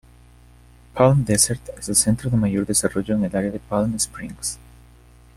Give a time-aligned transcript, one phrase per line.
[0.95, 4.57] Palm Desert es el centro de mayor desarrollo en el área de Palm Springs.